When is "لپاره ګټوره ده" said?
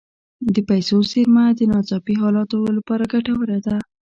2.77-3.77